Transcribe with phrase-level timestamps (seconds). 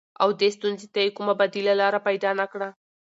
[0.21, 2.69] او دې ستونزې ته يې کومه بديله لاره پيدا نه کړه.